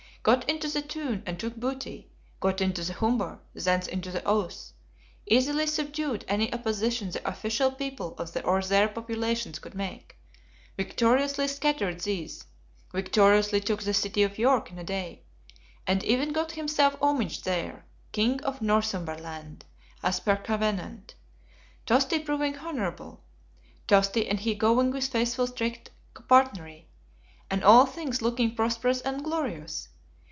[0.23, 2.07] Got into the Tyne and took booty;
[2.41, 4.71] got into the Humber, thence into the Ouse;
[5.25, 8.13] easily subdued any opposition the official people
[8.45, 10.17] or their populations could make;
[10.77, 12.45] victoriously scattered these,
[12.93, 15.23] victoriously took the City of York in a day;
[15.87, 19.65] and even got himself homaged there, "King of Northumberland,"
[20.03, 21.15] as per covenant,
[21.87, 23.23] Tosti proving honorable,
[23.87, 26.85] Tosti and he going with faithful strict copartnery,
[27.49, 29.87] and all things looking prosperous and glorious.